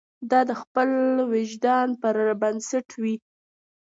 دا 0.31 0.39
د 0.49 0.51
خپل 0.61 0.89
وجدان 1.33 1.87
پر 2.01 2.15
بنسټ 2.41 2.87
وي. 3.01 3.15